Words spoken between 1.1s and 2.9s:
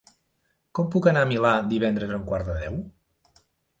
anar al Milà divendres a un quart de deu?